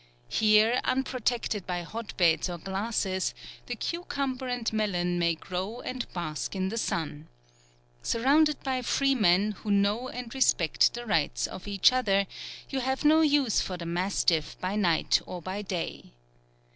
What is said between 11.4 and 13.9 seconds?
of each other, you have no use for the